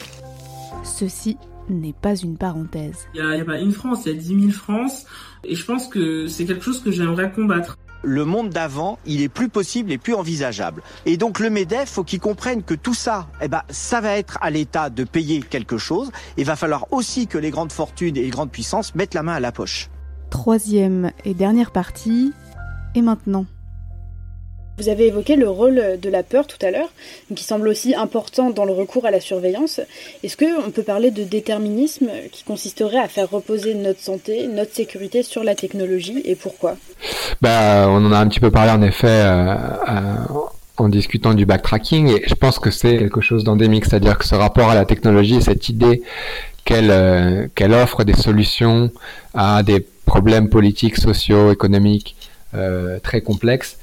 [0.83, 1.37] Ceci
[1.71, 3.07] n'est pas une parenthèse.
[3.15, 5.05] Il n'y a, a, pas une France, il y a 10 000 France.
[5.45, 7.77] Et je pense que c'est quelque chose que j'aimerais combattre.
[8.03, 10.83] Le monde d'avant, il est plus possible et plus envisageable.
[11.05, 14.39] Et donc le MEDEF, faut qu'il comprenne que tout ça, eh ben, ça va être
[14.41, 16.11] à l'État de payer quelque chose.
[16.39, 19.35] Il va falloir aussi que les grandes fortunes et les grandes puissances mettent la main
[19.35, 19.91] à la poche.
[20.31, 22.33] Troisième et dernière partie,
[22.95, 23.45] et maintenant
[24.81, 26.89] vous avez évoqué le rôle de la peur tout à l'heure,
[27.35, 29.81] qui semble aussi important dans le recours à la surveillance.
[30.23, 35.23] Est-ce qu'on peut parler de déterminisme qui consisterait à faire reposer notre santé, notre sécurité
[35.23, 36.77] sur la technologie et pourquoi?
[37.43, 39.55] Bah, On en a un petit peu parlé en effet euh,
[39.89, 40.15] euh,
[40.79, 44.35] en discutant du backtracking et je pense que c'est quelque chose d'endémique, c'est-à-dire que ce
[44.35, 46.03] rapport à la technologie et cette idée
[46.65, 48.91] qu'elle euh, qu'elle offre des solutions
[49.35, 52.17] à des problèmes politiques, sociaux, économiques
[53.05, 53.77] très complexes,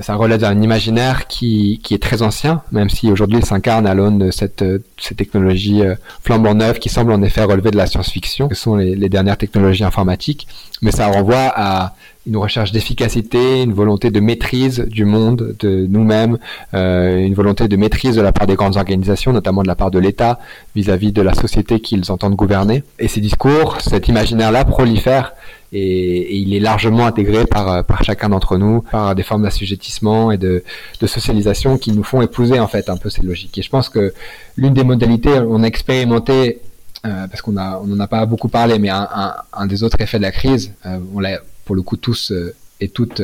[0.00, 3.94] ça relève d'un imaginaire qui, qui est très ancien, même si aujourd'hui il s'incarne à
[3.94, 4.64] l'aune de cette,
[4.98, 8.76] cette technologie euh, flambant neuve qui semble en effet relever de la science-fiction, que sont
[8.76, 10.48] les, les, dernières technologies informatiques.
[10.82, 11.94] Mais ça renvoie à
[12.26, 16.38] une recherche d'efficacité, une volonté de maîtrise du monde, de nous-mêmes,
[16.74, 19.90] euh, une volonté de maîtrise de la part des grandes organisations, notamment de la part
[19.90, 20.38] de l'État,
[20.74, 22.82] vis-à-vis de la société qu'ils entendent gouverner.
[22.98, 25.32] Et ces discours, cet imaginaire-là prolifère
[25.72, 30.38] et, il est largement intégré par, par chacun d'entre nous, par des formes d'assujettissement et
[30.38, 30.64] de,
[31.00, 33.56] de, socialisation qui nous font épouser en fait un peu ces logiques.
[33.58, 34.12] Et je pense que
[34.56, 36.60] l'une des modalités, on a expérimenté,
[37.06, 39.82] euh, parce qu'on a, on n'en a pas beaucoup parlé, mais un, un, un, des
[39.82, 43.22] autres effets de la crise, euh, on l'a pour le coup tous euh, et toutes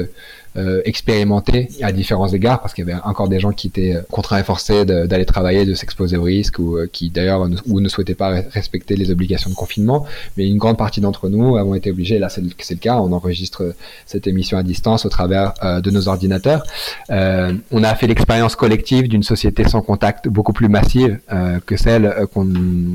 [0.57, 4.39] euh, expérimenté à différents égards parce qu'il y avait encore des gens qui étaient contraints
[4.39, 8.15] et forcés d'aller travailler, de s'exposer au risque ou euh, qui d'ailleurs ou ne souhaitaient
[8.15, 10.07] pas respecter les obligations de confinement.
[10.37, 13.75] Mais une grande partie d'entre nous avons été obligés, là c'est le, cas, on enregistre
[14.05, 16.63] cette émission à distance au travers euh, de nos ordinateurs.
[17.11, 21.77] Euh, on a fait l'expérience collective d'une société sans contact beaucoup plus massive euh, que
[21.77, 22.47] celle qu'on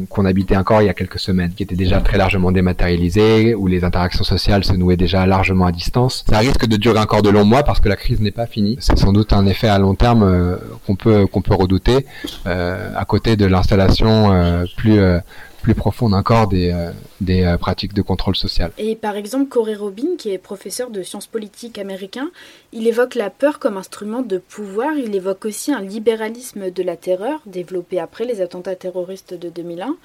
[0.10, 3.67] qu habitait encore il y a quelques semaines, qui était déjà très largement dématérialisée, où
[3.67, 6.24] les interactions sociales se nouaient déjà largement à distance.
[6.30, 8.78] Ça risque de durer encore de longs mois parce que la crise n'est pas finie.
[8.80, 10.96] C'est sans doute un effet à long terme euh, qu'on
[11.42, 12.06] peut redouter
[12.48, 15.00] euh, à côté de l'installation euh, plus
[15.62, 16.74] plus profonde encore des,
[17.20, 18.72] des pratiques de contrôle social.
[18.80, 22.32] Et par exemple, Corey Robin, qui est professeur de sciences politiques américain,
[22.74, 26.98] il évoque la peur comme instrument de pouvoir, il évoque aussi un libéralisme de la
[26.98, 29.98] terreur développé après les attentats terroristes de 2001.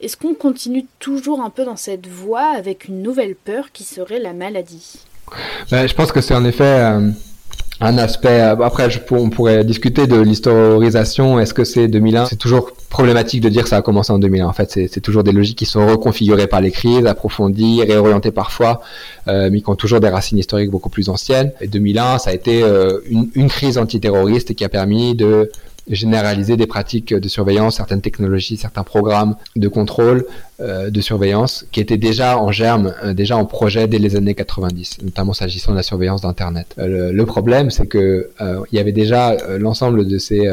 [0.00, 4.18] Est-ce qu'on continue toujours un peu dans cette voie avec une nouvelle peur qui serait
[4.18, 5.06] la maladie?
[5.70, 7.10] Ben, je pense que c'est en effet euh,
[7.80, 8.40] un aspect.
[8.40, 11.38] Euh, après, on pourrait discuter de l'historisation.
[11.40, 14.46] Est-ce que c'est 2001 C'est toujours problématique de dire que ça a commencé en 2001.
[14.46, 18.80] En fait, c'est toujours des logiques qui sont reconfigurées par les crises, approfondies, réorientées parfois,
[19.28, 21.52] euh, mais qui ont toujours des racines historiques beaucoup plus anciennes.
[21.60, 22.62] Et 2001, ça a été
[23.10, 25.50] une crise antiterroriste qui a permis de
[25.88, 30.26] généraliser des pratiques de surveillance, certaines technologies, certains programmes de contrôle,
[30.60, 34.34] euh, de surveillance qui étaient déjà en germe, euh, déjà en projet dès les années
[34.34, 36.74] 90, notamment s'agissant de la surveillance d'Internet.
[36.78, 40.48] Euh, le, problème, c'est que il y avait déjà l'ensemble de ces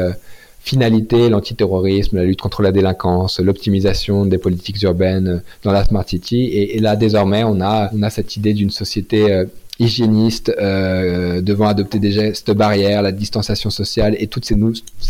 [0.60, 6.44] finalités, l'antiterrorisme, la lutte contre la délinquance, l'optimisation des politiques urbaines dans la smart city,
[6.52, 9.44] et, là désormais on a cette idée d'une société
[9.78, 14.54] hygiénistes euh, devant adopter des gestes barrières, la distanciation sociale et toutes ces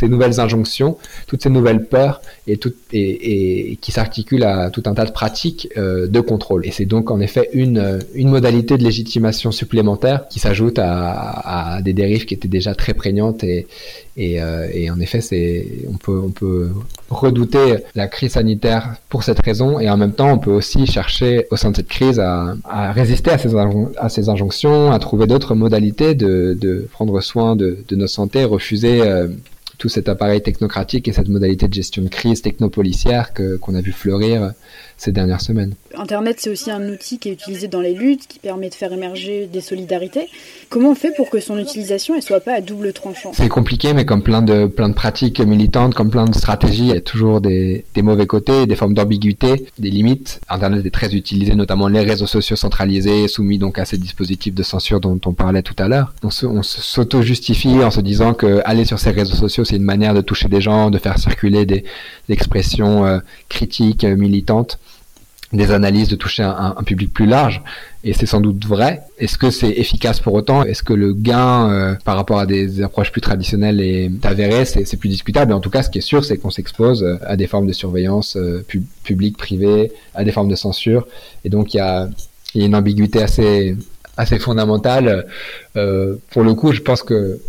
[0.09, 0.97] nouvelles injonctions,
[1.27, 5.11] toutes ces nouvelles peurs et, tout, et, et qui s'articulent à tout un tas de
[5.11, 6.67] pratiques euh, de contrôle.
[6.67, 11.83] Et c'est donc en effet une, une modalité de légitimation supplémentaire qui s'ajoute à, à,
[11.83, 13.67] des dérives qui étaient déjà très prégnantes et,
[14.17, 16.71] et, euh, et en effet, c'est on peut on peut
[17.11, 19.81] redouter la crise sanitaire pour cette raison.
[19.81, 22.93] Et en même temps, on peut aussi chercher au sein de cette crise à, à
[22.93, 23.39] résister à
[24.09, 29.03] ces, injonctions, à trouver d'autres modalités de, de prendre soin de, de notre santé, refuser
[29.03, 29.29] euh,
[29.79, 33.81] tout cet appareil technocratique et cette modalité de gestion de crise technopolicière que qu'on a
[33.81, 34.53] vu fleurir
[34.97, 35.75] ces dernières semaines.
[35.97, 38.93] Internet, c'est aussi un outil qui est utilisé dans les luttes, qui permet de faire
[38.93, 40.29] émerger des solidarités.
[40.69, 43.33] Comment on fait pour que son utilisation ne soit pas à double tranchant?
[43.33, 46.95] C'est compliqué, mais comme plein de, plein de pratiques militantes, comme plein de stratégies, il
[46.95, 50.41] y a toujours des, des mauvais côtés, des formes d'ambiguïté, des limites.
[50.49, 54.63] Internet est très utilisé, notamment les réseaux sociaux centralisés, soumis donc à ces dispositifs de
[54.63, 56.13] censure dont on parlait tout à l'heure.
[56.23, 60.21] On s'auto-justifie en se disant que aller sur ces réseaux sociaux, c'est une manière de
[60.21, 61.85] toucher des gens, de faire circuler des,
[62.29, 64.79] expressions euh, critiques, euh, militantes
[65.55, 67.63] des analyses, de toucher un, public plus large.
[68.03, 69.01] Et c'est sans doute vrai.
[69.19, 70.63] Est-ce que c'est efficace pour autant?
[70.65, 74.65] Est-ce que le gain euh, par rapport à des approches plus traditionnelles est avéré?
[74.65, 75.53] C'est plus discutable.
[75.53, 77.73] En tout cas, ce qui est sûr, c'est qu'on s'expose euh, à des formes de
[77.73, 78.65] surveillance euh,
[79.05, 81.07] publique, privée, à des formes de censure.
[81.45, 82.09] Et donc, il y a,
[82.55, 83.77] y a, une ambiguïté assez,
[84.17, 85.27] assez fondamentale.
[85.75, 87.41] pour le coup, je pense que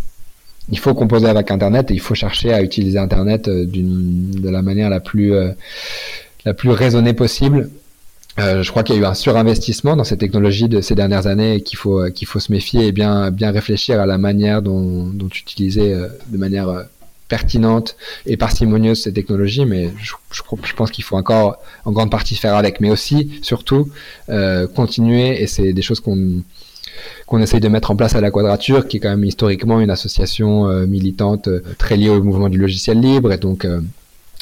[0.71, 4.89] il faut composer avec Internet et il faut chercher à utiliser Internet de la manière
[4.89, 5.31] la plus
[6.43, 7.69] la plus raisonnée possible
[8.37, 11.25] euh, je crois qu'il y a eu un surinvestissement dans ces technologies de ces dernières
[11.27, 14.17] années et qu'il faut euh, qu'il faut se méfier et bien bien réfléchir à la
[14.17, 16.85] manière dont, dont utiliser euh, de manière
[17.29, 22.11] pertinente et parcimonieuse ces technologies, mais je, je, je pense qu'il faut encore en grande
[22.11, 23.89] partie faire avec, mais aussi surtout
[24.75, 25.41] continuer.
[25.41, 26.43] Et c'est des choses qu'on
[27.25, 29.89] qu'on essaye de mettre en place à la Quadrature, qui est quand même historiquement une
[29.89, 33.33] association militante très liée au mouvement du logiciel libre.
[33.33, 33.65] Et donc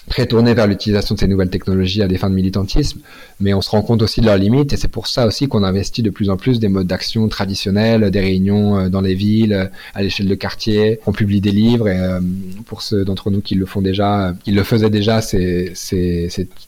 [0.10, 3.00] très tourné vers l'utilisation de ces nouvelles technologies à des fins de militantisme,
[3.40, 5.64] mais on se rend compte aussi de leurs limites et c'est pour ça aussi qu'on
[5.64, 9.54] investit de plus en plus des modes d'action traditionnels, des réunions euh, dans les villes,
[9.54, 12.20] euh, à l'échelle de quartier, on publie des livres et euh,
[12.66, 15.74] pour ceux d'entre nous qui le font déjà, ils le faisaient déjà, c'est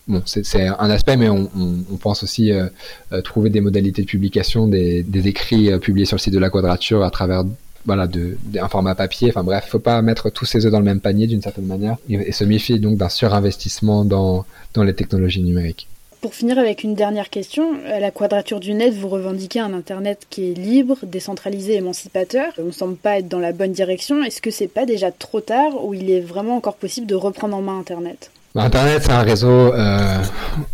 [0.07, 1.49] un aspect, mais on,
[2.01, 2.51] pense aussi
[3.23, 7.09] trouver des modalités de publication des écrits publiés sur le site de la Quadrature à
[7.09, 7.43] travers
[7.85, 9.29] voilà, de, un format papier.
[9.29, 11.97] Enfin bref, faut pas mettre tous ses œufs dans le même panier d'une certaine manière
[12.09, 15.87] et, se méfier donc d'un surinvestissement dans, dans les technologies numériques.
[16.21, 20.25] Pour finir avec une dernière question, à la quadrature du net, vous revendiquez un Internet
[20.29, 22.51] qui est libre, décentralisé, émancipateur.
[22.57, 24.23] On ne semble pas être dans la bonne direction.
[24.23, 27.55] Est-ce que c'est pas déjà trop tard ou il est vraiment encore possible de reprendre
[27.55, 28.31] en main Internet?
[28.55, 30.17] Internet, c'est un réseau, euh,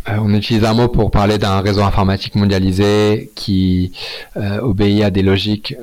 [0.07, 3.91] on utilise un mot pour parler d'un réseau informatique mondialisé qui
[4.38, 5.76] euh, obéit à des logiques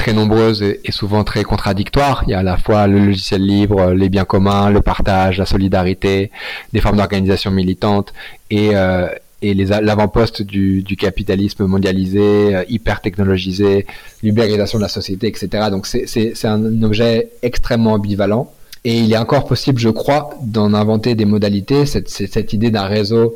[0.00, 2.24] très nombreuses et, souvent très contradictoires.
[2.26, 5.44] Il y a à la fois le logiciel libre, les biens communs, le partage, la
[5.44, 6.30] solidarité,
[6.72, 8.14] des formes d'organisation militante
[8.50, 9.08] et, euh,
[9.42, 13.86] et l'avant-poste du, du, capitalisme mondialisé, euh, hyper technologisé,
[14.22, 15.68] l'ubérisation de la société, etc.
[15.70, 18.50] Donc c'est un objet extrêmement ambivalent.
[18.84, 21.84] Et il est encore possible, je crois, d'en inventer des modalités.
[21.84, 23.34] Cette, cette idée d'un réseau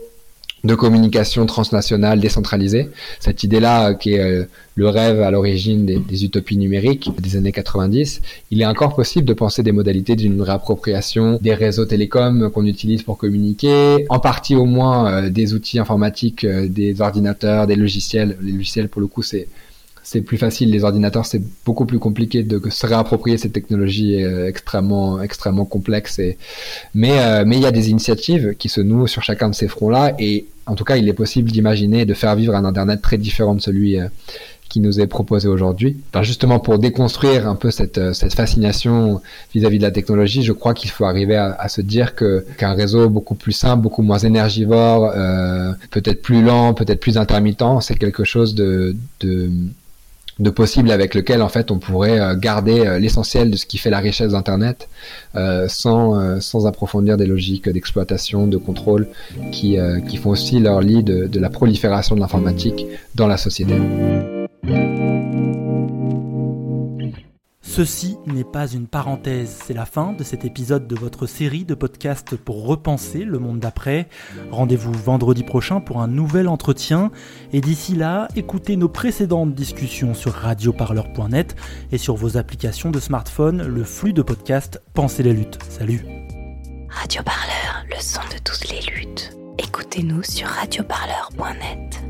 [0.65, 2.89] de communication transnationale décentralisée.
[3.21, 4.45] Cette idée-là, euh, qui est euh,
[4.77, 9.35] le rêve à l'origine des, utopies numériques des années 90, il est encore possible de
[9.35, 14.65] penser des modalités d'une réappropriation des réseaux télécoms qu'on utilise pour communiquer, en partie au
[14.65, 18.37] moins euh, des outils informatiques, des ordinateurs, des logiciels.
[18.41, 19.47] Les logiciels, pour le coup, c'est
[20.07, 20.71] c'est plus facile.
[20.71, 26.21] Les ordinateurs, c'est beaucoup plus compliqué de se réapproprier cette technologie extrêmement, extrêmement complexe.
[26.93, 30.15] Mais, mais il y a des initiatives qui se nouent sur chacun de ces fronts-là.
[30.19, 33.55] Et en tout cas, il est possible d'imaginer de faire vivre un Internet très différent
[33.55, 34.09] de celui euh,
[34.69, 35.99] qui nous est proposé aujourd'hui.
[36.23, 39.21] justement, pour déconstruire un peu cette, euh, cette fascination
[39.55, 43.09] vis-à-vis de la technologie, je crois qu'il faut arriver à, se dire que qu'un réseau
[43.09, 48.25] beaucoup plus simple, beaucoup moins énergivore, euh, peut-être plus lent, peut-être plus intermittent, c'est quelque
[48.25, 49.51] chose de, de
[50.39, 53.79] de possible avec lequel en fait on pourrait euh, garder euh, l'essentiel de ce qui
[53.79, 54.89] fait la richesse d'Internet
[55.37, 59.09] euh, sans, sans approfondir des logiques d'exploitation, de contrôle
[59.53, 59.77] qui,
[60.09, 63.75] qui font aussi leur lit de, de la prolifération de l'informatique dans la société.
[67.77, 71.75] Ceci n'est pas une parenthèse, c'est la fin de cet épisode de votre série de
[71.75, 74.09] podcasts pour repenser le monde d'après.
[74.53, 77.11] Rendez-vous vendredi prochain pour un nouvel entretien
[77.53, 81.57] et d'ici là, écoutez nos précédentes discussions sur radioparleur.net
[81.91, 85.59] et sur vos applications de smartphone, le flux de podcasts Pensez les luttes.
[85.69, 86.05] Salut
[86.91, 89.37] Radio Parleur, le son de toutes les luttes.
[89.59, 92.05] Écoutez-nous sur radioparleur.net.